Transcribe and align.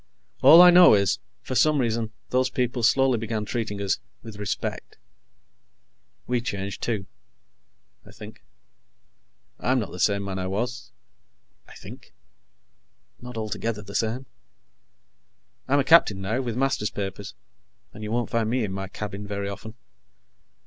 All 0.41 0.63
I 0.63 0.71
know 0.71 0.95
is, 0.95 1.19
for 1.43 1.53
some 1.53 1.77
reason 1.77 2.11
those 2.31 2.49
people 2.49 2.81
slowly 2.81 3.19
began 3.19 3.45
treating 3.45 3.79
us 3.79 3.99
with 4.23 4.37
respect. 4.39 4.97
We 6.25 6.41
changed, 6.41 6.81
too, 6.81 7.05
I 8.03 8.09
think 8.11 8.41
I'm 9.59 9.77
not 9.79 9.91
the 9.91 9.99
same 9.99 10.23
man 10.23 10.39
I 10.39 10.47
was... 10.47 10.91
I 11.67 11.75
think 11.75 12.13
not 13.21 13.37
altogether 13.37 13.83
the 13.83 13.93
same; 13.93 14.25
I'm 15.67 15.77
a 15.77 15.83
captain 15.83 16.19
now, 16.19 16.41
with 16.41 16.57
master's 16.57 16.89
papers, 16.89 17.35
and 17.93 18.01
you 18.03 18.09
won't 18.11 18.31
find 18.31 18.49
me 18.49 18.63
in 18.63 18.71
my 18.71 18.87
cabin 18.87 19.27
very 19.27 19.47
often 19.49 19.75